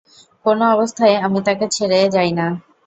[0.45, 2.47] কোন অবস্থায় আমি তাঁকে ছেড়ে যাই না।